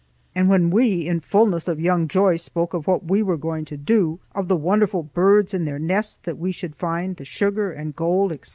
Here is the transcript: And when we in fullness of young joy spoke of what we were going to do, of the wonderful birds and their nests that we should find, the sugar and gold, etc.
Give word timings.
And 0.33 0.49
when 0.49 0.71
we 0.71 1.05
in 1.07 1.19
fullness 1.19 1.67
of 1.67 1.79
young 1.79 2.07
joy 2.07 2.35
spoke 2.37 2.73
of 2.73 2.87
what 2.87 3.05
we 3.05 3.21
were 3.21 3.37
going 3.37 3.65
to 3.65 3.77
do, 3.77 4.17
of 4.33 4.47
the 4.47 4.55
wonderful 4.55 5.03
birds 5.03 5.53
and 5.53 5.67
their 5.67 5.77
nests 5.77 6.15
that 6.23 6.39
we 6.39 6.51
should 6.51 6.73
find, 6.75 7.17
the 7.17 7.23
sugar 7.25 7.71
and 7.71 7.95
gold, 7.95 8.31
etc. 8.31 8.49